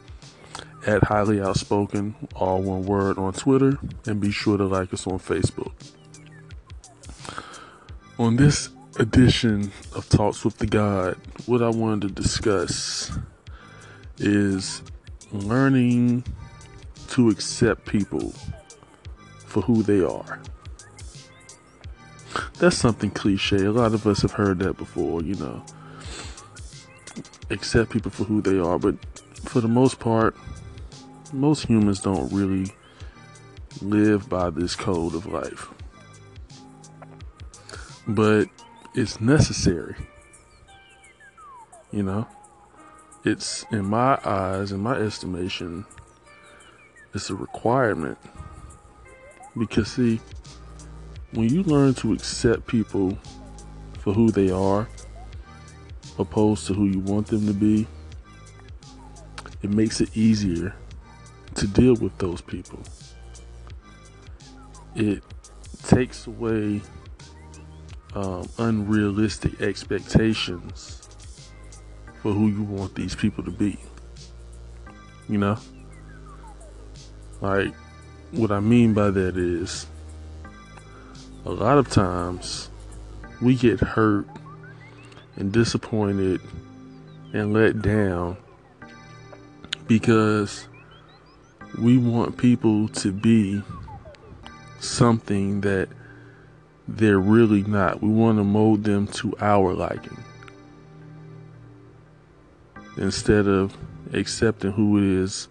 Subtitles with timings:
[0.86, 5.18] at highly outspoken, all one word on Twitter, and be sure to like us on
[5.20, 5.72] Facebook.
[8.20, 13.18] On this edition of Talks with the God, what I wanted to discuss
[14.18, 14.84] is
[15.32, 16.26] learning
[17.08, 18.34] to accept people
[19.46, 20.40] for who they are.
[22.60, 23.64] That's something cliche.
[23.64, 25.64] A lot of us have heard that before, you know.
[27.50, 28.96] Accept people for who they are, but
[29.46, 30.36] for the most part,
[31.32, 32.74] most humans don't really
[33.82, 35.70] live by this code of life.
[38.06, 38.50] But
[38.94, 39.96] it's necessary.
[41.92, 42.28] You know?
[43.24, 45.86] It's, in my eyes, in my estimation,
[47.14, 48.18] it's a requirement.
[49.58, 50.20] Because, see,
[51.32, 53.18] when you learn to accept people
[54.00, 54.88] for who they are,
[56.18, 57.88] opposed to who you want them to be,
[59.62, 60.74] it makes it easier
[61.56, 62.80] to deal with those people.
[64.96, 65.24] It
[65.84, 66.82] takes away
[68.16, 71.10] um, unrealistic expectations
[72.22, 73.78] for who you want these people to be.
[75.28, 75.58] You know?
[77.42, 77.74] Like,
[78.32, 79.86] what I mean by that is,
[81.50, 82.70] a lot of times
[83.42, 84.28] we get hurt
[85.36, 86.40] and disappointed
[87.34, 88.38] and let down
[89.88, 90.68] because
[91.80, 93.64] we want people to be
[94.80, 95.90] something that
[96.88, 98.00] they're really not.
[98.00, 100.24] We want to mold them to our liking
[102.96, 103.76] instead of
[104.14, 105.48] accepting who it is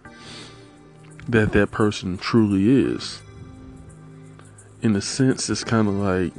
[1.27, 3.21] that that person truly is
[4.81, 6.33] in a sense, it's kind of like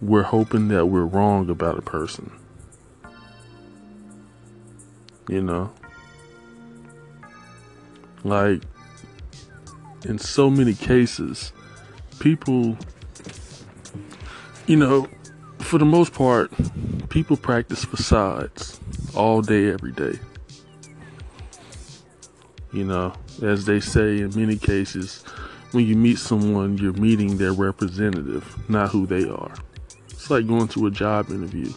[0.00, 2.30] we're hoping that we're wrong about a person.
[5.28, 5.72] You know?
[8.24, 8.62] Like,
[10.04, 11.52] in so many cases,
[12.18, 12.76] people,
[14.66, 15.08] you know,
[15.58, 16.50] for the most part,
[17.08, 18.80] people practice facades
[19.14, 20.18] all day, every day.
[22.72, 23.12] You know,
[23.42, 25.24] as they say in many cases,
[25.72, 29.54] when you meet someone, you're meeting their representative, not who they are.
[30.10, 31.72] It's like going to a job interview.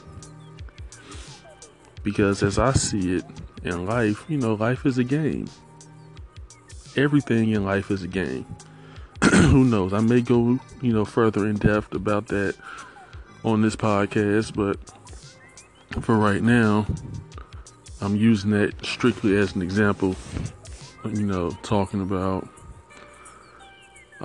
[2.04, 3.24] Because as I see it
[3.64, 5.50] in life, you know, life is a game.
[6.96, 8.46] Everything in life is a game.
[9.24, 9.94] who knows?
[9.94, 12.56] I may go, you know, further in depth about that
[13.44, 14.78] on this podcast, but
[16.04, 16.86] for right now,
[18.02, 20.16] I'm using that strictly as an example,
[21.06, 22.48] you know, talking about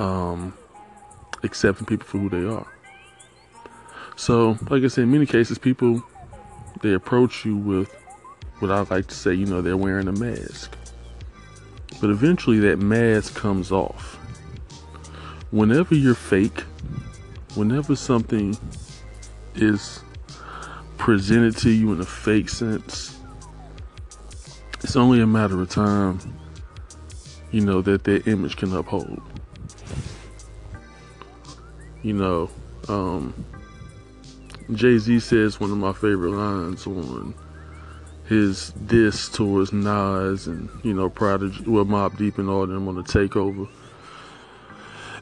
[0.01, 0.55] um,
[1.43, 2.67] accepting people for who they are.
[4.17, 6.03] So, like I said, in many cases, people
[6.83, 7.95] they approach you with
[8.61, 10.75] what I like to say, you know, they're wearing a mask.
[12.01, 14.17] But eventually, that mask comes off.
[15.51, 16.61] Whenever you're fake,
[17.55, 18.57] whenever something
[19.55, 20.03] is
[20.97, 23.19] presented to you in a fake sense,
[24.83, 26.19] it's only a matter of time,
[27.51, 29.21] you know, that that image can uphold
[32.03, 32.51] you know,
[32.89, 33.35] um,
[34.73, 37.35] Jay Z says one of my favorite lines on
[38.27, 42.95] his diss towards Nas and you know Prodigy, well Mobb Deep and all them on
[42.95, 43.69] the takeover.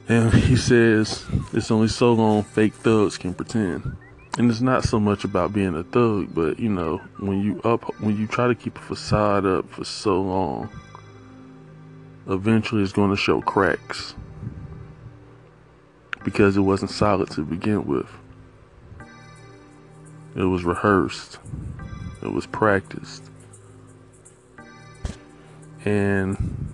[0.09, 3.97] And he says it's only so long fake thugs can pretend.
[4.37, 7.83] And it's not so much about being a thug, but you know, when you up
[8.01, 10.69] when you try to keep a facade up for so long,
[12.29, 14.15] eventually it's going to show cracks
[16.29, 18.07] because it wasn't solid to begin with.
[20.37, 21.39] It was rehearsed,
[22.23, 23.31] it was practiced.
[25.87, 26.69] And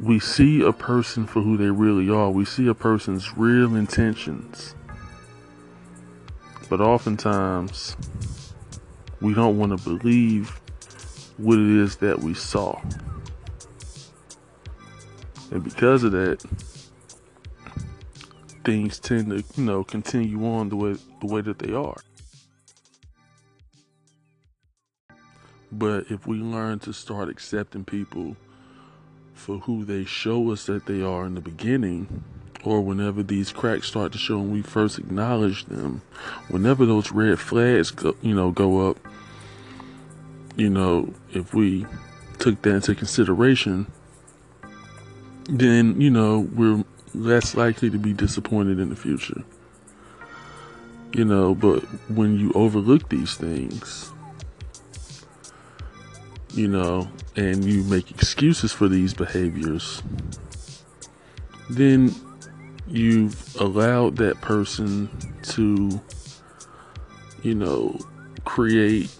[0.00, 4.74] we see a person for who they really are, we see a person's real intentions.
[6.68, 7.96] But oftentimes,
[9.20, 10.60] we don't want to believe
[11.36, 12.80] what it is that we saw.
[15.52, 16.42] And because of that,
[18.64, 22.00] things tend to, you know, continue on the way the way that they are.
[25.70, 28.36] But if we learn to start accepting people
[29.32, 32.24] for who they show us that they are in the beginning,
[32.64, 36.02] or whenever these cracks start to show and we first acknowledge them,
[36.48, 38.98] whenever those red flags go, you know, go up,
[40.56, 41.86] you know, if we
[42.38, 43.86] took that into consideration,
[45.48, 49.42] then, you know, we're less likely to be disappointed in the future.
[51.12, 54.10] You know, but when you overlook these things,
[56.54, 60.02] you know, and you make excuses for these behaviors,
[61.68, 62.14] then
[62.86, 65.08] you've allowed that person
[65.42, 66.00] to,
[67.42, 67.98] you know,
[68.44, 69.14] create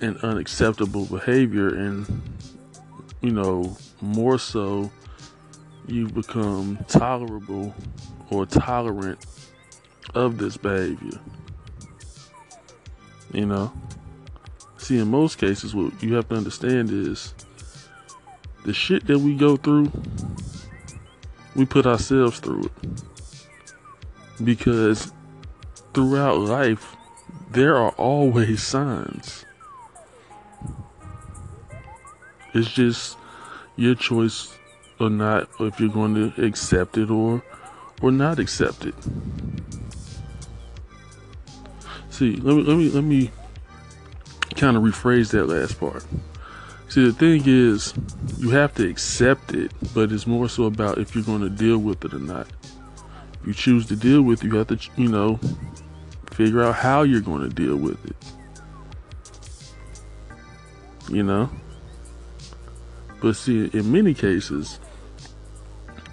[0.00, 2.22] an unacceptable behavior and,
[3.20, 4.90] you know, more so,
[5.88, 7.74] you become tolerable
[8.30, 9.18] or tolerant
[10.14, 11.18] of this behavior.
[13.32, 13.72] You know?
[14.76, 17.34] See, in most cases, what you have to understand is
[18.64, 19.90] the shit that we go through,
[21.54, 23.02] we put ourselves through it.
[24.44, 25.12] Because
[25.94, 26.96] throughout life,
[27.50, 29.44] there are always signs.
[32.54, 33.16] It's just
[33.76, 34.57] your choice
[35.00, 37.42] or not, or if you're going to accept it or
[38.00, 38.94] or not accept it.
[42.10, 43.30] See, let me let me let me
[44.56, 46.04] kind of rephrase that last part.
[46.88, 47.92] See, the thing is,
[48.38, 51.78] you have to accept it, but it's more so about if you're going to deal
[51.78, 52.46] with it or not.
[53.40, 55.38] If you choose to deal with it, you have to, you know,
[56.30, 58.16] figure out how you're going to deal with it.
[61.12, 61.50] You know?
[63.20, 64.80] But see, in many cases,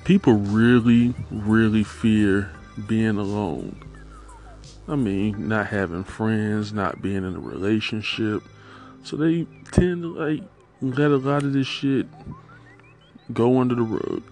[0.05, 2.51] people really, really fear
[2.87, 3.75] being alone.
[4.87, 8.43] I mean, not having friends, not being in a relationship.
[9.03, 10.43] So they tend to like
[10.81, 12.05] let a lot of this shit
[13.33, 14.23] go under the rug.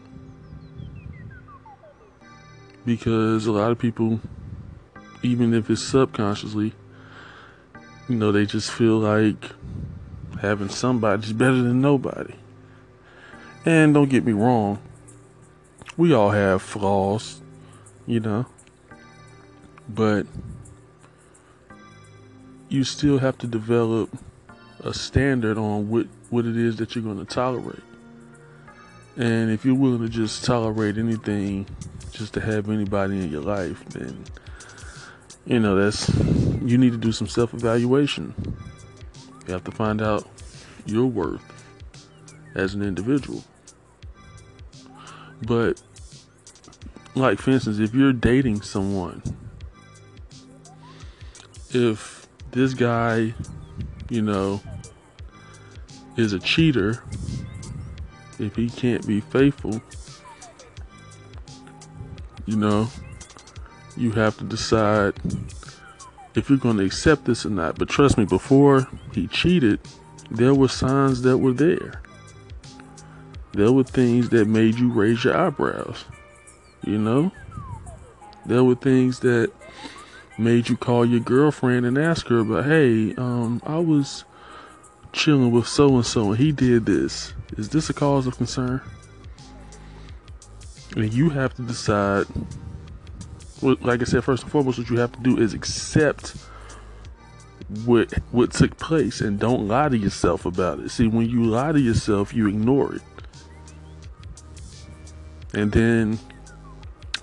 [2.85, 4.19] Because a lot of people,
[5.23, 6.73] even if it's subconsciously,
[8.07, 9.49] you know, they just feel like
[10.41, 12.35] having somebody's better than nobody.
[13.65, 14.79] And don't get me wrong,
[15.97, 17.41] we all have flaws,
[18.05, 18.45] you know.
[19.87, 20.25] But
[22.69, 24.09] you still have to develop
[24.79, 27.83] a standard on what, what it is that you're going to tolerate.
[29.15, 31.67] And if you're willing to just tolerate anything
[32.11, 34.23] just to have anybody in your life, then
[35.45, 36.09] you know that's
[36.63, 38.33] you need to do some self-evaluation.
[39.45, 40.27] You have to find out
[40.85, 41.43] your worth
[42.55, 43.43] as an individual.
[45.45, 45.81] But,
[47.15, 49.21] like, for instance, if you're dating someone,
[51.71, 53.33] if this guy,
[54.09, 54.61] you know,
[56.15, 57.03] is a cheater,
[58.39, 59.81] if he can't be faithful,
[62.45, 62.87] you know,
[63.95, 65.15] you have to decide
[66.35, 67.77] if you're going to accept this or not.
[67.77, 69.79] But trust me, before he cheated,
[70.31, 72.01] there were signs that were there
[73.53, 76.05] there were things that made you raise your eyebrows.
[76.83, 77.31] You know?
[78.45, 79.51] There were things that
[80.37, 84.25] made you call your girlfriend and ask her about, hey, um, I was
[85.13, 87.33] chilling with so and so and he did this.
[87.57, 88.81] Is this a cause of concern?
[90.95, 92.25] And you have to decide,
[93.61, 96.35] like I said, first and foremost, what you have to do is accept
[97.85, 100.89] what what took place and don't lie to yourself about it.
[100.89, 103.01] See, when you lie to yourself, you ignore it.
[105.53, 106.19] And then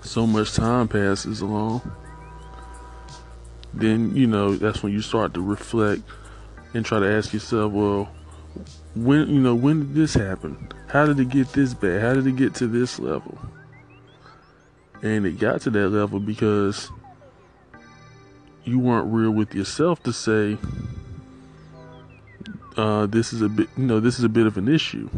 [0.01, 1.81] so much time passes along.
[3.73, 6.01] Then, you know, that's when you start to reflect
[6.73, 8.09] and try to ask yourself, well,
[8.95, 10.69] when, you know, when did this happen?
[10.87, 12.01] How did it get this bad?
[12.01, 13.37] How did it get to this level?
[15.01, 16.89] And it got to that level because
[18.63, 20.57] you weren't real with yourself to say,
[22.77, 25.09] uh, this is a bit, you know, this is a bit of an issue.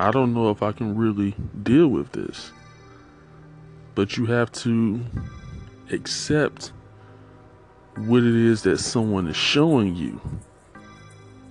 [0.00, 2.52] I don't know if I can really deal with this.
[3.94, 4.98] But you have to
[5.92, 6.72] accept
[7.96, 10.18] what it is that someone is showing you.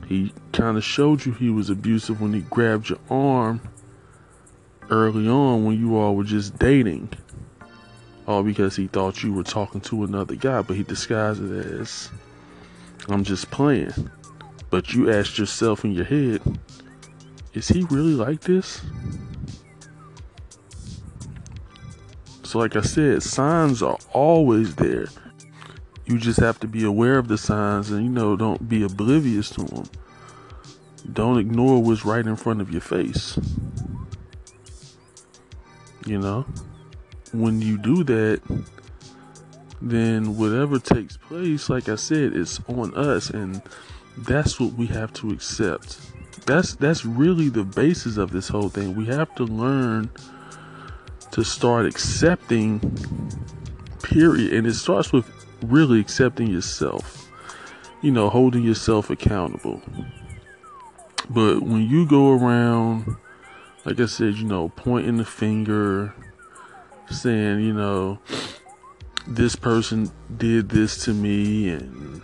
[0.08, 3.62] He kind of showed you he was abusive when he grabbed your arm
[4.90, 7.14] early on when you all were just dating.
[8.26, 12.10] All because he thought you were talking to another guy, but he disguised it as
[13.10, 14.10] I'm just playing.
[14.72, 16.42] But you asked yourself in your head,
[17.60, 18.82] is he really like this?
[22.44, 25.08] So, like I said, signs are always there.
[26.06, 29.50] You just have to be aware of the signs and, you know, don't be oblivious
[29.52, 29.84] to them.
[31.12, 33.38] Don't ignore what's right in front of your face.
[36.06, 36.46] You know?
[37.34, 38.42] When you do that,
[39.82, 43.62] then whatever takes place, like I said, it's on us and
[44.18, 46.00] that's what we have to accept.
[46.46, 48.96] That's that's really the basis of this whole thing.
[48.96, 50.10] We have to learn
[51.32, 52.80] to start accepting
[54.04, 55.30] period and it starts with
[55.64, 57.30] really accepting yourself.
[58.02, 59.82] You know, holding yourself accountable.
[61.30, 63.18] But when you go around
[63.86, 66.14] like I said, you know, pointing the finger,
[67.10, 68.20] saying, you know,
[69.28, 72.22] this person did this to me and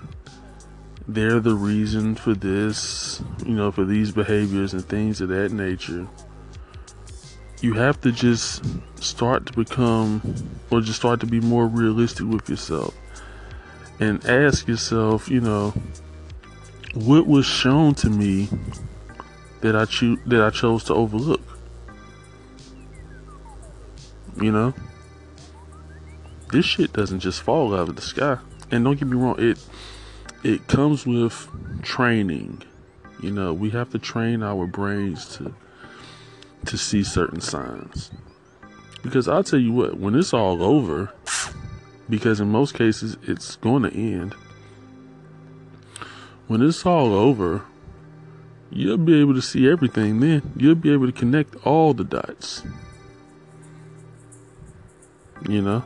[1.07, 6.07] they're the reason for this, you know, for these behaviors and things of that nature.
[7.61, 8.63] You have to just
[8.99, 10.21] start to become,
[10.69, 12.95] or just start to be more realistic with yourself
[13.99, 15.73] and ask yourself, you know,
[16.93, 18.49] what was shown to me
[19.61, 21.41] that I choose that I chose to overlook.
[24.41, 24.73] You know,
[26.51, 28.37] this shit doesn't just fall out of the sky.
[28.71, 29.63] And don't get me wrong, it
[30.45, 31.49] it comes with
[31.81, 32.61] training.
[33.19, 35.55] You know, we have to train our brains to
[36.65, 38.11] to see certain signs.
[39.01, 41.11] Because I'll tell you what, when it's all over,
[42.09, 44.33] because in most cases it's going to end.
[46.47, 47.63] When it's all over,
[48.71, 50.53] you'll be able to see everything then.
[50.55, 52.63] You'll be able to connect all the dots.
[55.47, 55.83] You know?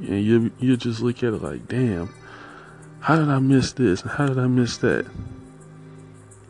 [0.00, 2.14] And you you just look at it like, damn,
[3.00, 4.00] how did I miss this?
[4.02, 5.06] How did I miss that?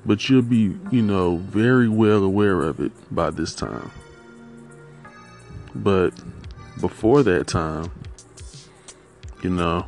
[0.05, 3.91] But you'll be, you know, very well aware of it by this time.
[5.75, 6.13] But
[6.81, 7.91] before that time,
[9.43, 9.87] you know,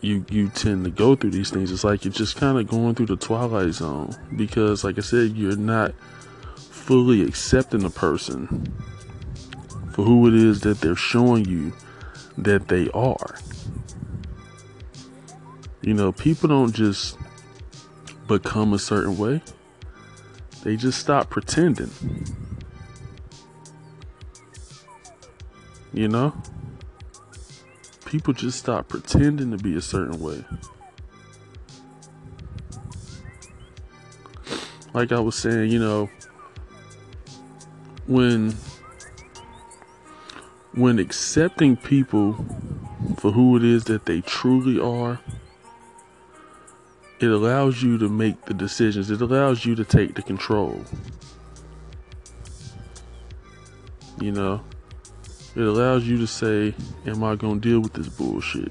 [0.00, 1.72] you you tend to go through these things.
[1.72, 5.30] It's like you're just kind of going through the twilight zone because, like I said,
[5.30, 5.94] you're not
[6.56, 8.74] fully accepting the person
[9.92, 11.72] for who it is that they're showing you
[12.36, 13.36] that they are.
[15.84, 17.18] You know, people don't just
[18.26, 19.42] become a certain way.
[20.62, 21.90] They just stop pretending.
[25.92, 26.32] You know?
[28.14, 30.44] people just stop pretending to be a certain way.
[34.92, 36.08] Like I was saying, you know,
[38.06, 38.54] when
[40.74, 42.34] when accepting people
[43.18, 45.18] for who it is that they truly are,
[47.24, 49.10] it allows you to make the decisions.
[49.10, 50.84] It allows you to take the control.
[54.20, 54.62] You know,
[55.56, 56.74] it allows you to say,
[57.06, 58.70] Am I going to deal with this bullshit?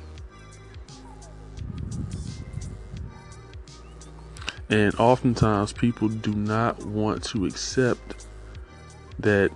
[4.69, 8.27] And oftentimes people do not want to accept
[9.19, 9.51] that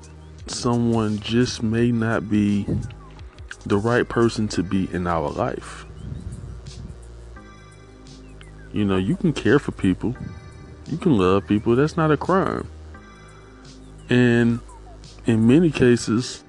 [0.47, 2.65] someone just may not be
[3.65, 5.86] the right person to be in our life.
[8.77, 10.15] You know, you can care for people,
[10.85, 12.67] you can love people, that's not a crime.
[14.07, 14.59] And
[15.25, 16.43] in many cases,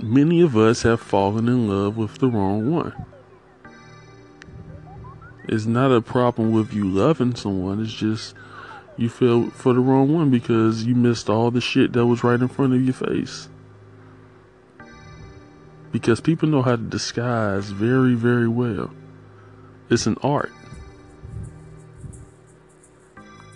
[0.00, 2.94] many of us have fallen in love with the wrong one.
[5.48, 8.36] It's not a problem with you loving someone, it's just
[8.96, 12.40] you fell for the wrong one because you missed all the shit that was right
[12.40, 13.48] in front of your face.
[15.90, 18.92] Because people know how to disguise very, very well.
[19.90, 20.52] It's an art.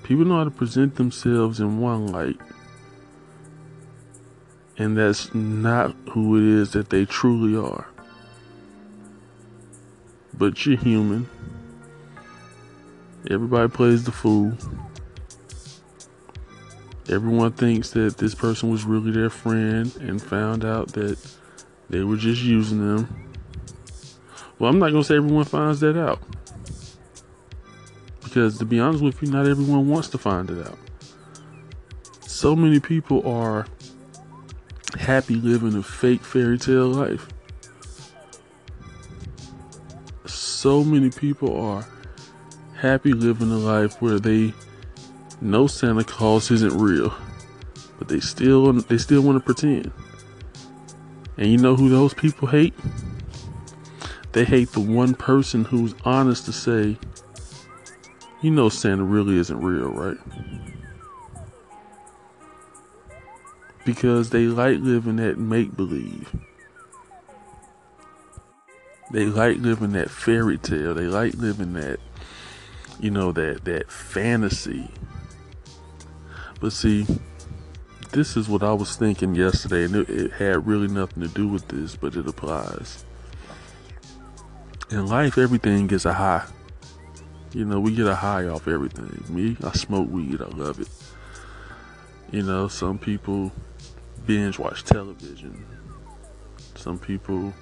[0.05, 2.39] People know how to present themselves in one light
[4.77, 7.87] and that's not who it is that they truly are.
[10.37, 11.29] But you're human.
[13.31, 14.53] Everybody plays the fool.
[17.09, 21.19] Everyone thinks that this person was really their friend and found out that
[21.89, 23.31] they were just using them.
[24.59, 26.21] Well, I'm not going to say everyone finds that out.
[28.35, 30.77] Because to be honest with you, not everyone wants to find it out.
[32.23, 33.65] So many people are
[34.99, 37.29] happy living a fake fairy tale life.
[40.27, 41.87] So many people are
[42.77, 44.53] happy living a life where they
[45.41, 47.15] know Santa Claus isn't real,
[48.01, 49.93] but they still they still want to pretend.
[51.37, 52.75] And you know who those people hate?
[54.33, 56.99] They hate the one person who's honest to say,
[58.45, 60.19] you know Santa really isn't real, right?
[63.85, 66.35] because they like living that make believe.
[69.13, 70.95] They like living that fairy tale.
[70.95, 72.01] They like living that,
[72.99, 74.89] you know, that that fantasy.
[76.61, 77.07] But see,
[78.13, 81.47] this is what I was thinking yesterday, and it, it had really nothing to do
[81.47, 83.05] with this, but it applies.
[84.91, 86.47] In life, everything gets a high.
[87.55, 89.23] You know, we get a high off everything.
[89.29, 90.89] Me, I smoke weed, I love it.
[92.33, 93.53] You know, some people
[94.27, 95.65] binge watch television.
[96.75, 97.55] Some people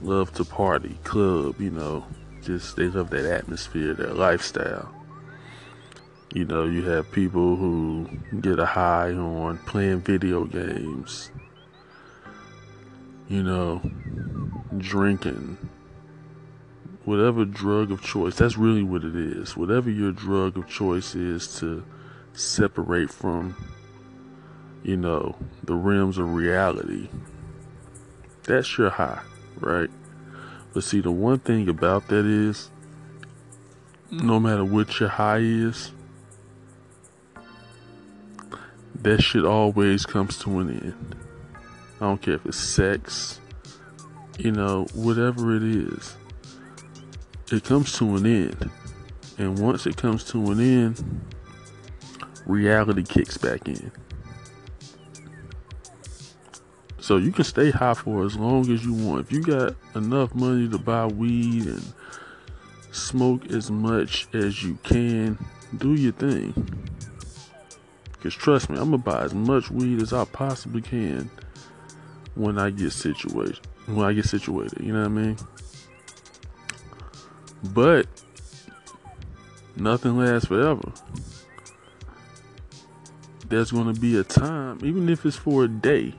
[0.00, 2.06] love to party, club, you know,
[2.42, 4.90] just they love that atmosphere, that lifestyle.
[6.32, 8.08] You know, you have people who
[8.40, 11.30] get a high on playing video games,
[13.28, 13.82] you know,
[14.78, 15.58] drinking,
[17.06, 18.34] whatever drug of choice.
[18.34, 19.56] That's really what it is.
[19.56, 21.84] Whatever your drug of choice is to
[22.34, 23.56] separate from,
[24.82, 27.08] you know, the realms of reality.
[28.42, 29.22] That's your high,
[29.60, 29.88] right?
[30.74, 32.70] But see, the one thing about that is,
[34.10, 35.92] no matter what your high is,
[39.02, 41.16] that shit always comes to an end.
[42.00, 43.40] I don't care if it's sex,
[44.38, 46.16] you know, whatever it is,
[47.52, 48.70] it comes to an end.
[49.38, 51.24] And once it comes to an end,
[52.46, 53.90] reality kicks back in.
[56.98, 59.26] So you can stay high for as long as you want.
[59.26, 61.94] If you got enough money to buy weed and
[62.90, 65.38] smoke as much as you can,
[65.76, 66.52] do your thing.
[68.20, 71.30] Cause trust me, I'm gonna buy as much weed as I possibly can
[72.34, 73.60] when I get situated.
[73.86, 75.36] When I get situated, you know what I mean?
[77.62, 78.06] But
[79.76, 80.92] nothing lasts forever.
[83.48, 86.14] There's gonna be a time, even if it's for a day,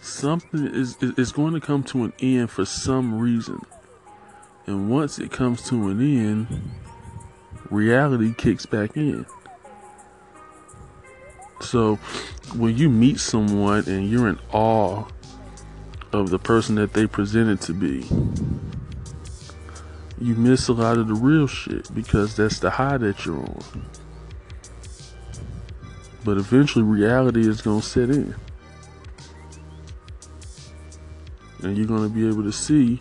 [0.00, 3.60] something is is going to come to an end for some reason.
[4.66, 6.70] And once it comes to an end,
[7.70, 9.26] reality kicks back in.
[11.60, 11.96] So
[12.56, 15.04] when you meet someone and you're in awe
[16.12, 18.06] of the person that they presented to be,
[20.20, 23.86] you miss a lot of the real shit because that's the high that you're on.
[26.24, 28.34] But eventually reality is going to set in.
[31.62, 33.00] And you're going to be able to see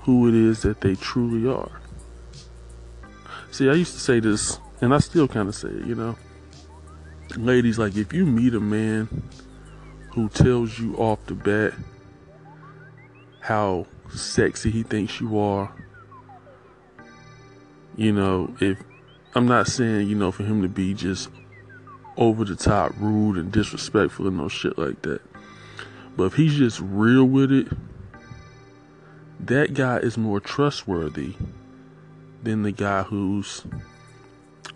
[0.00, 1.80] who it is that they truly are.
[3.50, 6.16] See, I used to say this, and I still kind of say it, you know
[7.36, 9.08] ladies, like if you meet a man
[10.10, 11.72] who tells you off the bat
[13.40, 15.74] how sexy he thinks you are,
[17.96, 18.78] you know, if
[19.34, 21.30] I'm not saying, you know, for him to be just
[22.16, 25.20] over the top rude and disrespectful and no shit like that.
[26.16, 27.68] But if he's just real with it,
[29.40, 31.34] that guy is more trustworthy
[32.42, 33.64] than the guy who's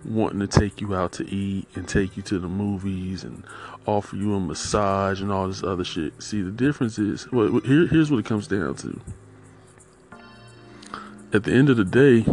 [0.05, 3.44] wanting to take you out to eat and take you to the movies and
[3.87, 6.20] offer you a massage and all this other shit.
[6.22, 9.00] See, the difference is, well, here, here's what it comes down to.
[11.33, 12.24] At the end of the day,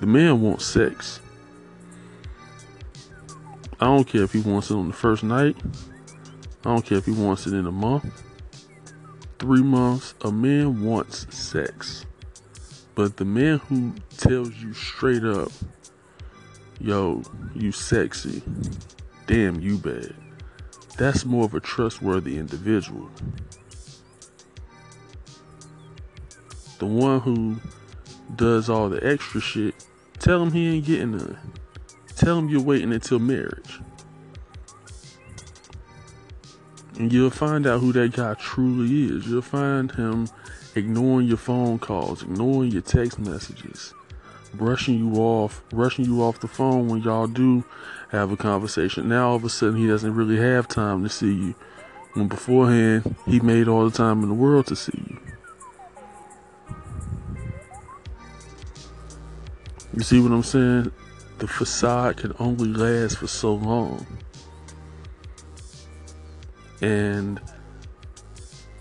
[0.00, 1.20] the man wants sex.
[3.78, 5.56] I don't care if he wants it on the first night.
[6.64, 8.22] I don't care if he wants it in a month,
[9.38, 10.14] three months.
[10.22, 12.04] A man wants sex.
[12.94, 15.52] But the man who tells you straight up,
[16.78, 17.22] yo,
[17.54, 18.42] you sexy.
[19.26, 20.14] Damn, you bad.
[20.98, 23.08] That's more of a trustworthy individual.
[26.78, 27.56] The one who
[28.36, 29.74] does all the extra shit,
[30.20, 31.38] tell him he ain't getting none.
[32.14, 33.80] Tell him you're waiting until marriage.
[36.98, 39.26] And you'll find out who that guy truly is.
[39.26, 40.28] You'll find him
[40.74, 43.94] ignoring your phone calls, ignoring your text messages,
[44.52, 47.64] brushing you off, rushing you off the phone when y'all do
[48.10, 49.08] have a conversation.
[49.08, 51.54] Now all of a sudden he doesn't really have time to see you.
[52.12, 55.18] When beforehand he made all the time in the world to see you.
[59.92, 60.92] You see what I'm saying?
[61.38, 64.06] The facade can only last for so long.
[66.80, 67.40] And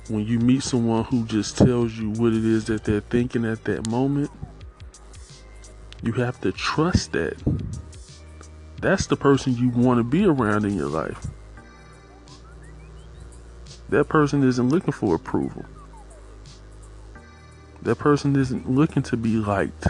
[0.07, 3.63] when you meet someone who just tells you what it is that they're thinking at
[3.65, 4.29] that moment,
[6.03, 7.37] you have to trust that.
[8.81, 11.27] That's the person you want to be around in your life.
[13.89, 15.65] That person isn't looking for approval.
[17.81, 19.87] That person isn't looking to be liked.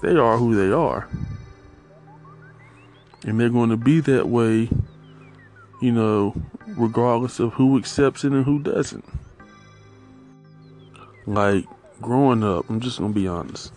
[0.00, 1.08] They are who they are.
[3.26, 4.70] And they're going to be that way,
[5.82, 6.34] you know,
[6.66, 9.04] regardless of who accepts it and who doesn't.
[11.26, 11.66] Like
[12.00, 13.72] growing up, I'm just gonna be honest.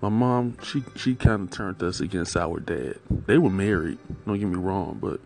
[0.00, 2.98] My mom, she she kind of turned us against our dad.
[3.26, 3.98] They were married.
[4.26, 5.20] Don't get me wrong, but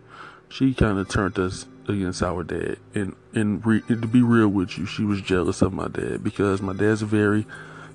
[0.48, 2.78] she kind of turned us against our dad.
[2.94, 6.22] And and, re, and to be real with you, she was jealous of my dad
[6.22, 7.46] because my dad's a very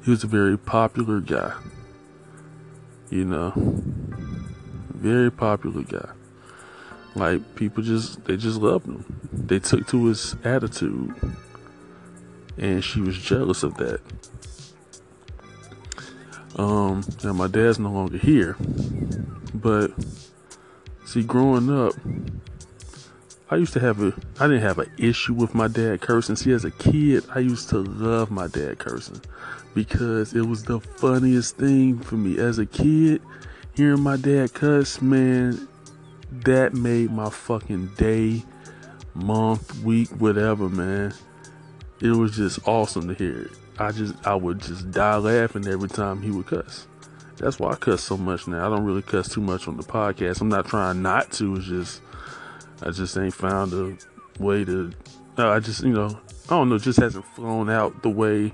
[0.03, 1.53] he was a very popular guy.
[3.09, 6.09] You know, very popular guy.
[7.15, 9.03] Like people just they just loved him.
[9.33, 11.15] They took to his attitude.
[12.57, 14.01] And she was jealous of that.
[16.57, 18.57] Um, now my dad's no longer here.
[19.53, 19.91] But
[21.05, 21.93] see growing up
[23.51, 26.35] I used to have a I didn't have an issue with my dad cursing.
[26.35, 29.21] See as a kid I used to love my dad cursing
[29.73, 33.21] because it was the funniest thing for me as a kid
[33.79, 35.67] hearing my dad cuss, man,
[36.31, 38.43] that made my fucking day,
[39.13, 41.13] month, week, whatever, man.
[42.01, 43.51] It was just awesome to hear it.
[43.79, 46.87] I just I would just die laughing every time he would cuss.
[47.37, 48.65] That's why I cuss so much now.
[48.65, 50.41] I don't really cuss too much on the podcast.
[50.41, 51.55] I'm not trying not to.
[51.55, 52.01] It's just
[52.81, 53.97] I just ain't found a
[54.41, 54.91] way to.
[55.37, 56.79] No, I just you know I don't know.
[56.79, 58.51] Just hasn't flown out the way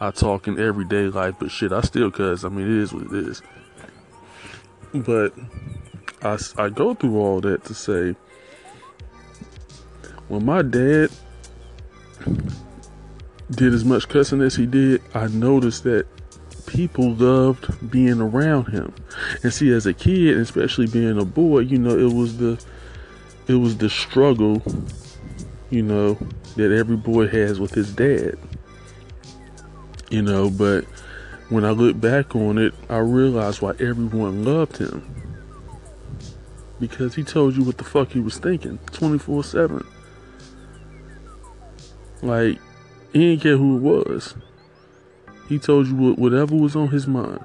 [0.00, 1.34] I talk in everyday life.
[1.38, 2.44] But shit, I still cuss.
[2.44, 3.42] I mean, it is what it is.
[4.94, 5.34] But
[6.22, 8.14] I, I go through all that to say
[10.28, 11.10] when my dad
[13.50, 16.06] did as much cussing as he did, I noticed that
[16.66, 18.94] people loved being around him.
[19.42, 22.62] And see, as a kid, especially being a boy, you know, it was the
[23.48, 24.62] it was the struggle,
[25.70, 26.18] you know,
[26.56, 28.38] that every boy has with his dad.
[30.10, 30.84] You know, but
[31.48, 35.18] when I look back on it, I realized why everyone loved him
[36.80, 39.86] because he told you what the fuck he was thinking 24 7.
[42.22, 42.58] Like,
[43.12, 44.34] he didn't care who it was.
[45.48, 47.44] He told you whatever was on his mind.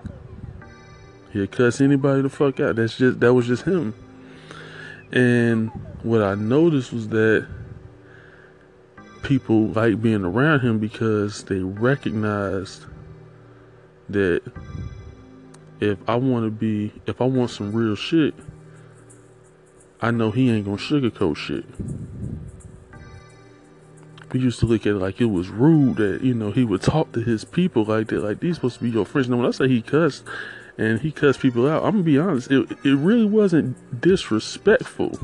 [1.32, 2.76] He'd cuss anybody the fuck out.
[2.76, 3.94] That's just that was just him.
[5.12, 5.72] And
[6.04, 7.48] what I noticed was that
[9.24, 12.86] people like being around him because they recognized
[14.10, 14.42] that
[15.80, 18.34] if I want to be, if I want some real shit,
[20.02, 21.66] I know he ain't gonna sugarcoat shit.
[24.34, 26.82] We used to look at it like it was rude that, you know, he would
[26.82, 29.30] talk to his people like that, like these supposed to be your friends.
[29.30, 30.24] Now, when I say he cussed
[30.78, 35.20] and he cussed people out, I'm gonna be honest, it, it really wasn't disrespectful.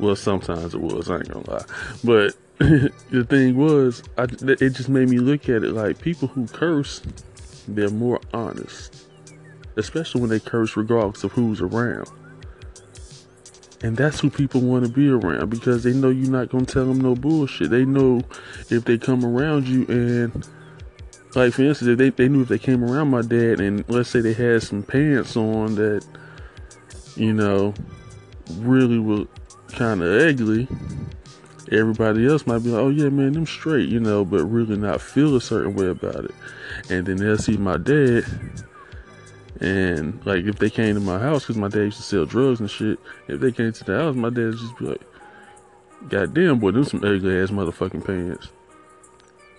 [0.00, 1.64] Well, sometimes it was, I ain't gonna lie.
[2.02, 6.46] But the thing was, I, it just made me look at it like people who
[6.46, 7.02] curse,
[7.68, 9.06] they're more honest.
[9.76, 12.08] Especially when they curse regardless of who's around.
[13.82, 16.86] And that's who people want to be around because they know you're not to tell
[16.86, 17.70] them no bullshit.
[17.70, 18.22] They know
[18.70, 20.48] if they come around you and,
[21.34, 24.08] like, for instance, if they, they knew if they came around my dad and let's
[24.08, 26.04] say they had some pants on that,
[27.16, 27.74] you know,
[28.56, 29.26] really were
[29.70, 30.68] kind of ugly,
[31.70, 35.00] everybody else might be like, oh, yeah, man, them straight, you know, but really not
[35.00, 36.34] feel a certain way about it.
[36.88, 38.24] And then they'll see my dad
[39.60, 42.60] and like if they came to my house, because my dad used to sell drugs
[42.60, 45.02] and shit, if they came to the house, my dad would just be like,
[46.08, 48.48] "God damn, boy, them some ugly ass motherfucking pants."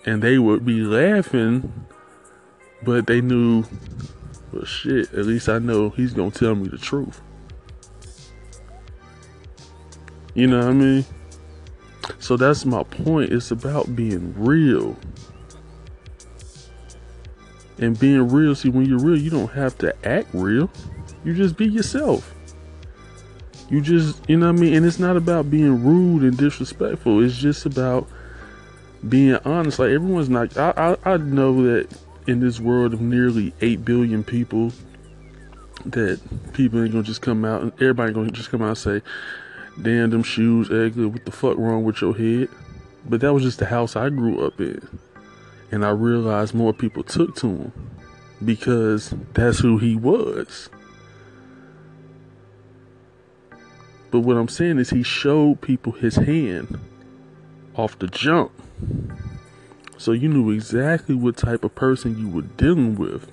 [0.04, 1.86] And they would be laughing,
[2.82, 3.64] but they knew,
[4.52, 5.14] well, shit.
[5.14, 7.20] At least I know he's gonna tell me the truth.
[10.34, 11.04] You know what I mean?
[12.18, 13.32] So that's my point.
[13.32, 14.96] It's about being real.
[17.78, 20.70] And being real, see, when you're real, you don't have to act real.
[21.24, 22.34] You just be yourself.
[23.70, 24.74] You just, you know what I mean?
[24.74, 27.24] And it's not about being rude and disrespectful.
[27.24, 28.08] It's just about
[29.08, 29.78] being honest.
[29.78, 30.56] Like everyone's not.
[30.56, 31.88] I, I, I know that
[32.26, 34.72] in this world of nearly eight billion people,
[35.86, 36.20] that
[36.52, 39.02] people ain't gonna just come out and everybody gonna just come out and say,
[39.80, 41.06] "Damn, them shoes ugly.
[41.06, 42.48] What the fuck wrong with your head?"
[43.08, 44.86] But that was just the house I grew up in.
[45.70, 47.72] And I realized more people took to him
[48.44, 50.68] because that's who he was.
[54.10, 56.78] But what I'm saying is he showed people his hand
[57.74, 58.52] off the jump.
[59.96, 63.30] So you knew exactly what type of person you were dealing with.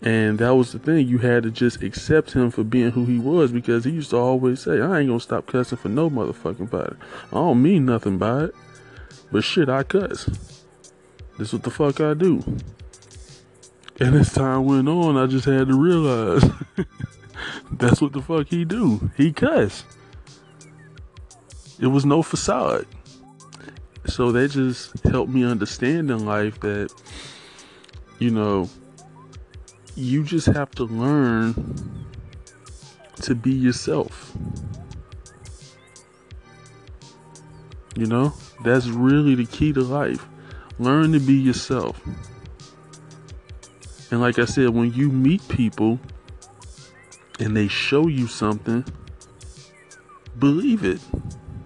[0.00, 1.08] And that was the thing.
[1.08, 4.16] You had to just accept him for being who he was because he used to
[4.16, 6.96] always say, I ain't gonna stop cussing for no motherfucking body.
[7.32, 8.54] I don't mean nothing by it.
[9.32, 10.30] But shit, I cuss.
[11.36, 12.42] This what the fuck I do.
[14.00, 16.44] And as time went on, I just had to realize
[17.72, 19.10] that's what the fuck he do.
[19.16, 19.84] He cuss.
[21.80, 22.86] it was no facade.
[24.06, 26.92] So that just helped me understand in life that,
[28.20, 28.70] you know,
[29.98, 32.06] you just have to learn
[33.16, 34.32] to be yourself.
[37.96, 38.32] You know,
[38.62, 40.24] that's really the key to life.
[40.78, 42.00] Learn to be yourself.
[44.12, 45.98] And like I said, when you meet people
[47.40, 48.84] and they show you something,
[50.38, 51.00] believe it.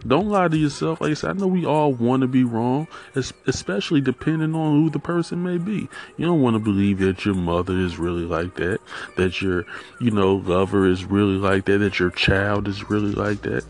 [0.06, 1.02] Don't lie to yourself.
[1.02, 4.90] Like I said, I know we all want to be wrong, especially depending on who
[4.90, 5.88] the person may be.
[6.16, 8.80] You don't want to believe that your mother is really like that,
[9.16, 9.64] that your,
[10.00, 13.64] you know, lover is really like that, that your child is really like that.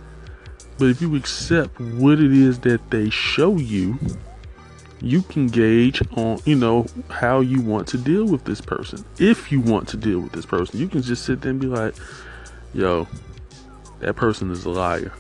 [0.79, 3.99] But if you accept what it is that they show you,
[5.01, 9.05] you can gauge on, you know, how you want to deal with this person.
[9.19, 11.67] If you want to deal with this person, you can just sit there and be
[11.67, 11.95] like,
[12.73, 13.09] yo,
[13.99, 15.13] that person is a liar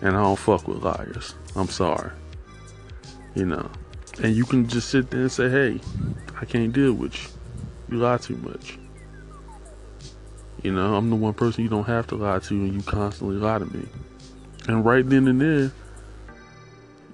[0.00, 1.34] and I don't fuck with liars.
[1.54, 2.10] I'm sorry.
[3.36, 3.70] You know.
[4.22, 5.80] And you can just sit there and say, hey,
[6.40, 7.28] I can't deal with you.
[7.90, 8.78] You lie too much.
[10.62, 13.36] You know, I'm the one person you don't have to lie to, and you constantly
[13.36, 13.86] lie to me.
[14.68, 15.70] And right then and there,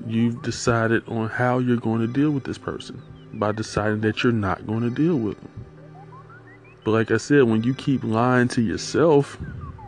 [0.06, 3.02] you've decided on how you're going to deal with this person
[3.34, 5.50] by deciding that you're not going to deal with them.
[6.84, 9.34] But like I said, when you keep lying to yourself,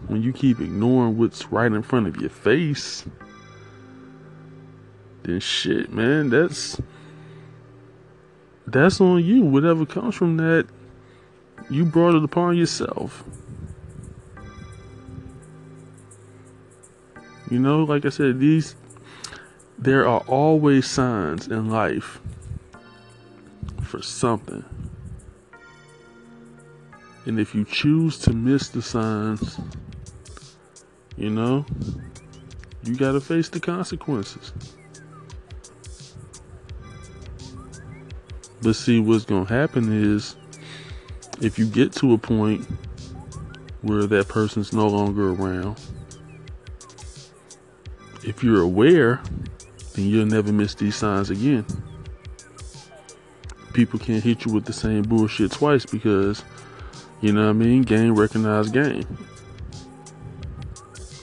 [0.09, 3.05] when you keep ignoring what's right in front of your face,
[5.25, 6.81] then shit, man, that's
[8.67, 9.43] that's on you.
[9.43, 10.67] Whatever comes from that,
[11.71, 13.25] you brought it upon yourself.
[17.51, 18.77] You know, like I said, these
[19.79, 22.21] there are always signs in life
[23.83, 24.65] for something.
[27.27, 29.59] And if you choose to miss the signs,
[31.17, 31.65] you know,
[32.83, 34.53] you got to face the consequences.
[38.65, 40.37] But see, what's going to happen is
[41.43, 42.67] if you get to a point
[43.83, 45.79] where that person's no longer around,
[48.25, 49.21] if you're aware,
[49.93, 51.67] then you'll never miss these signs again.
[53.75, 56.43] People can't hit you with the same bullshit twice because,
[57.21, 57.83] you know what I mean?
[57.83, 59.05] Game recognize game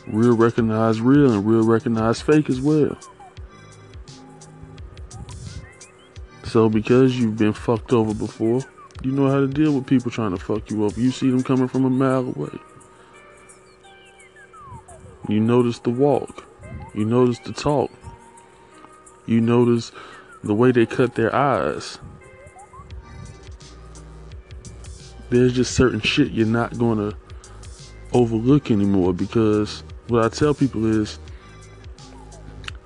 [0.07, 2.97] real recognize real and real recognize fake as well.
[6.51, 8.59] So because you've been fucked over before,
[9.03, 10.97] you know how to deal with people trying to fuck you up.
[10.97, 12.59] You see them coming from a mile away.
[15.29, 16.45] You notice the walk.
[16.93, 17.89] You notice the talk.
[19.27, 19.93] You notice
[20.43, 21.99] the way they cut their eyes.
[25.29, 27.13] There's just certain shit you're not gonna
[28.11, 31.17] overlook anymore because what I tell people is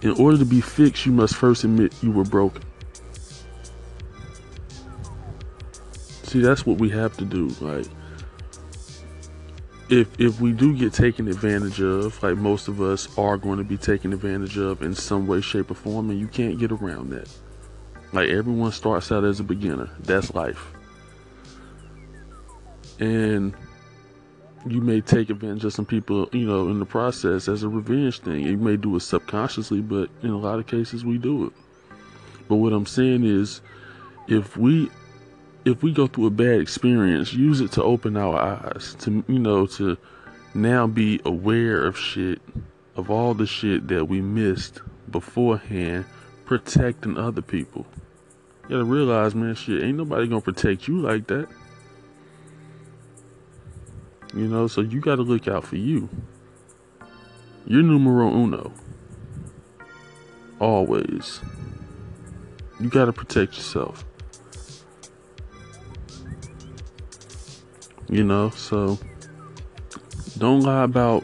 [0.03, 2.61] in order to be fixed, you must first admit you were broken.
[6.35, 7.47] See, that's what we have to do.
[7.61, 7.85] Like,
[9.87, 13.63] if if we do get taken advantage of, like most of us are going to
[13.63, 17.11] be taken advantage of in some way, shape, or form, and you can't get around
[17.11, 17.29] that.
[18.11, 19.89] Like everyone starts out as a beginner.
[20.01, 20.73] That's life.
[22.99, 23.55] And
[24.67, 28.19] you may take advantage of some people, you know, in the process as a revenge
[28.19, 28.41] thing.
[28.41, 31.53] You may do it subconsciously, but in a lot of cases we do it.
[32.49, 33.61] But what I'm saying is
[34.27, 34.91] if we
[35.65, 39.39] if we go through a bad experience, use it to open our eyes, to you
[39.39, 39.97] know, to
[40.53, 42.39] now be aware of shit,
[42.95, 46.05] of all the shit that we missed beforehand,
[46.45, 47.85] protecting other people.
[48.63, 51.47] You gotta realize, man, shit, ain't nobody gonna protect you like that.
[54.35, 56.09] You know, so you got to look out for you.
[57.65, 58.73] You're numero uno.
[60.59, 61.39] Always.
[62.81, 64.03] You got to protect yourself.
[68.09, 68.99] You know, so
[70.37, 71.23] don't lie about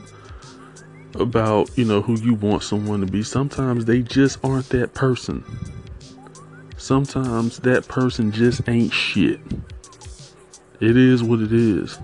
[1.16, 3.24] about, you know, who you want someone to be.
[3.24, 5.44] Sometimes they just aren't that person.
[6.78, 9.40] Sometimes that person just ain't shit.
[10.80, 12.00] It is what it is.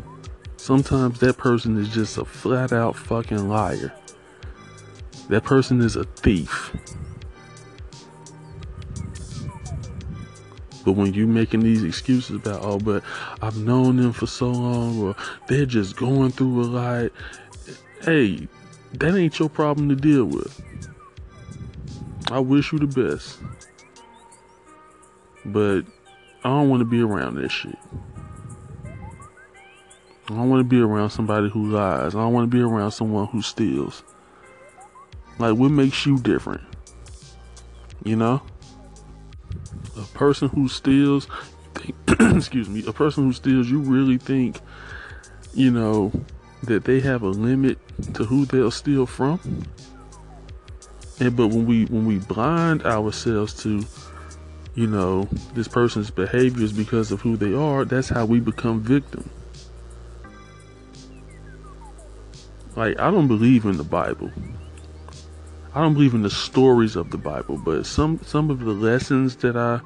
[0.58, 3.94] Sometimes that person is just a flat out fucking liar.
[5.30, 6.76] That person is a thief.
[10.88, 13.04] But when you making these excuses about, oh, but
[13.42, 15.18] I've known them for so long, or
[15.50, 17.12] they're just going through a lot,
[18.04, 18.48] hey,
[18.94, 20.62] that ain't your problem to deal with.
[22.32, 23.38] I wish you the best.
[25.44, 25.82] But
[26.46, 27.78] I don't want to be around that shit.
[28.86, 32.16] I don't want to be around somebody who lies.
[32.16, 34.04] I don't want to be around someone who steals.
[35.38, 36.62] Like, what makes you different?
[38.06, 38.42] You know?
[39.98, 41.28] A person who steals,
[41.74, 41.96] think,
[42.36, 44.60] excuse me, a person who steals, you really think,
[45.54, 46.12] you know,
[46.64, 47.80] that they have a limit
[48.14, 49.40] to who they'll steal from?
[51.20, 53.84] And but when we when we blind ourselves to,
[54.76, 59.30] you know, this person's behaviors because of who they are, that's how we become victim.
[62.76, 64.32] Like I don't believe in the Bible.
[65.78, 69.36] I don't believe in the stories of the Bible, but some some of the lessons
[69.36, 69.80] that I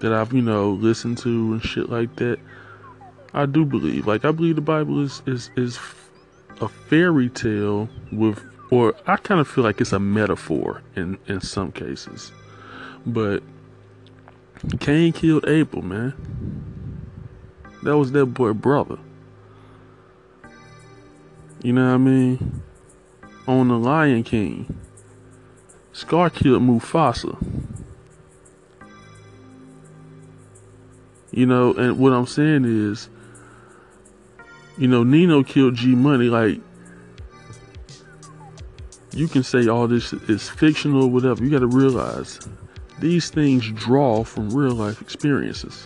[0.00, 2.38] that I've you know listened to and shit like that,
[3.34, 4.06] I do believe.
[4.06, 5.78] Like I believe the Bible is is is
[6.62, 11.42] a fairy tale with, or I kind of feel like it's a metaphor in in
[11.42, 12.32] some cases,
[13.04, 13.42] but
[14.80, 16.14] Cain killed Abel, man.
[17.82, 18.98] That was that boy brother.
[21.62, 22.62] You know what I mean?
[23.46, 24.87] On the Lion King.
[25.98, 27.36] Scar killed Mufasa.
[31.32, 33.08] You know, and what I'm saying is,
[34.78, 36.26] you know, Nino killed G Money.
[36.26, 36.60] Like,
[39.12, 41.42] you can say all this is fictional or whatever.
[41.42, 42.38] You got to realize
[43.00, 45.84] these things draw from real life experiences.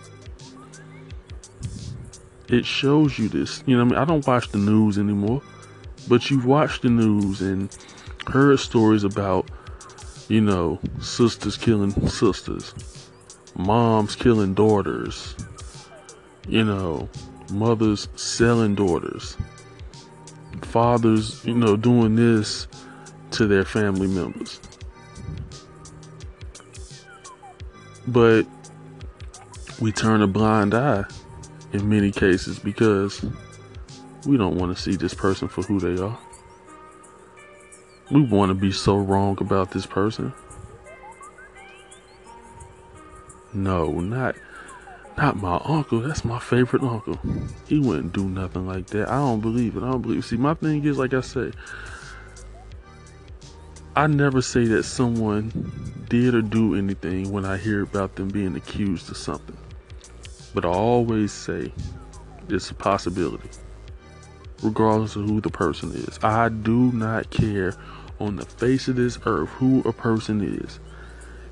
[2.48, 3.64] It shows you this.
[3.64, 5.40] You know, I mean, I don't watch the news anymore,
[6.06, 7.74] but you've watched the news and
[8.26, 9.48] heard stories about
[10.32, 12.72] you know, sisters killing sisters,
[13.54, 15.36] moms killing daughters,
[16.48, 17.06] you know,
[17.52, 19.36] mothers selling daughters,
[20.62, 22.66] fathers, you know, doing this
[23.30, 24.58] to their family members.
[28.06, 28.46] But
[29.82, 31.04] we turn a blind eye
[31.74, 33.22] in many cases because
[34.24, 36.18] we don't want to see this person for who they are
[38.12, 40.32] we want to be so wrong about this person.
[43.54, 44.36] No, not
[45.16, 46.00] not my uncle.
[46.00, 47.18] That's my favorite uncle.
[47.66, 49.08] He wouldn't do nothing like that.
[49.08, 49.82] I don't believe it.
[49.82, 50.24] I don't believe.
[50.24, 51.52] See, my thing is, like I say,
[53.96, 55.72] I never say that someone
[56.08, 59.56] did or do anything when I hear about them being accused of something.
[60.54, 61.72] But I always say
[62.48, 63.48] it's a possibility,
[64.62, 66.18] regardless of who the person is.
[66.22, 67.74] I do not care
[68.18, 70.80] on the face of this earth who a person is.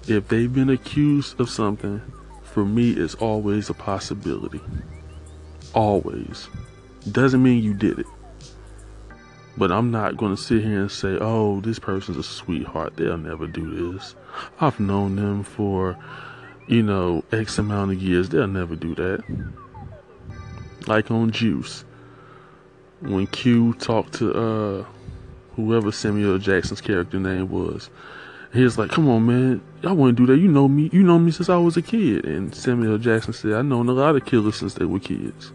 [0.08, 2.00] If they've been accused of something,
[2.42, 4.60] for me, it's always a possibility.
[5.74, 6.48] Always.
[7.10, 8.06] Doesn't mean you did it.
[9.56, 12.96] But I'm not going to sit here and say, oh, this person's a sweetheart.
[12.96, 14.14] They'll never do this.
[14.60, 15.96] I've known them for,
[16.66, 18.30] you know, X amount of years.
[18.30, 19.22] They'll never do that.
[20.86, 21.84] Like on Juice.
[23.00, 24.84] When Q talked to, uh,
[25.56, 27.90] whoever Samuel Jackson's character name was.
[28.52, 30.38] He was like, "Come on, man, y'all wouldn't do that.
[30.38, 30.90] You know me.
[30.92, 33.92] You know me since I was a kid." And Samuel Jackson said, "I've known a
[33.92, 35.52] lot of killers since they were kids,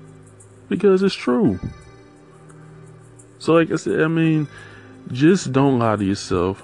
[0.69, 1.59] because it's true."
[3.39, 4.47] So, like I said, I mean,
[5.11, 6.63] just don't lie to yourself.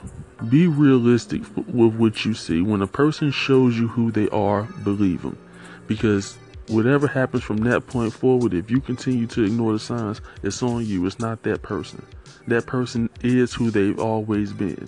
[0.49, 2.61] Be realistic with what you see.
[2.61, 5.37] When a person shows you who they are, believe them,
[5.85, 6.37] because
[6.71, 10.85] whatever happens from that point forward, if you continue to ignore the signs, it's on
[10.85, 11.05] you.
[11.05, 12.05] It's not that person
[12.47, 14.87] that person is who they've always been.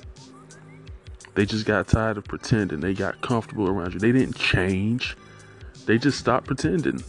[1.36, 2.80] They just got tired of pretending.
[2.80, 4.00] They got comfortable around you.
[4.00, 5.18] They didn't change.
[5.86, 7.04] They just stopped pretending.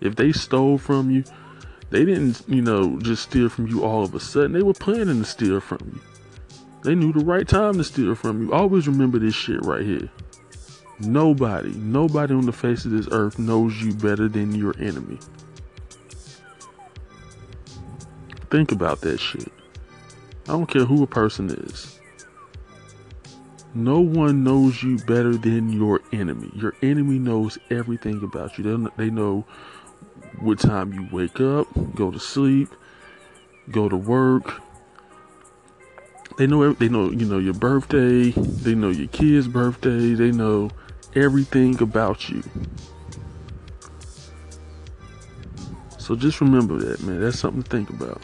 [0.00, 1.24] If they stole from you,
[1.90, 4.52] they didn't, you know, just steal from you all of a sudden.
[4.52, 6.00] They were planning to steal from you.
[6.82, 8.52] They knew the right time to steal from you.
[8.52, 10.10] Always remember this shit right here.
[11.02, 15.18] Nobody, nobody on the face of this earth knows you better than your enemy.
[18.50, 19.50] Think about that shit.
[20.44, 21.98] I don't care who a person is.
[23.74, 26.50] No one knows you better than your enemy.
[26.54, 28.90] Your enemy knows everything about you.
[28.96, 29.46] They, know
[30.40, 32.68] what time you wake up, go to sleep,
[33.70, 34.60] go to work.
[36.36, 38.30] They know they know you know your birthday.
[38.30, 40.14] They know your kid's birthday.
[40.14, 40.70] They know
[41.14, 42.42] everything about you.
[45.98, 47.20] So just remember that, man.
[47.20, 48.20] That's something to think about.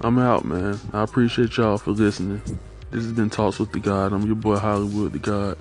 [0.00, 0.80] I'm out, man.
[0.92, 2.40] I appreciate y'all for listening.
[2.90, 4.12] This has been Talks with the God.
[4.12, 5.58] I'm your boy Hollywood the God.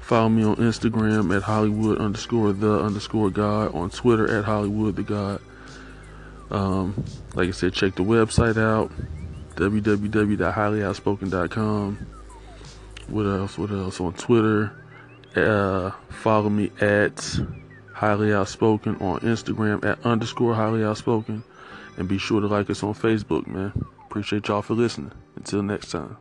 [0.00, 3.72] Follow me on Instagram at Hollywood underscore the underscore God.
[3.74, 5.40] On Twitter at Hollywood the God.
[6.50, 8.90] Um, like I said, check the website out
[9.54, 12.06] www.highlyoutspoken.com.
[13.08, 13.56] What else?
[13.58, 14.00] What else?
[14.00, 14.72] On Twitter,
[15.34, 17.40] uh, follow me at
[17.94, 18.96] Highly Outspoken.
[18.96, 21.42] On Instagram at underscore Highly Outspoken
[21.96, 23.72] And be sure to like us on Facebook, man.
[24.06, 25.12] Appreciate y'all for listening.
[25.36, 26.16] Until next time.